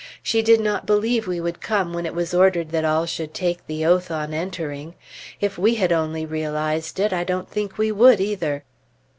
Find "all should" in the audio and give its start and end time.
2.83-3.35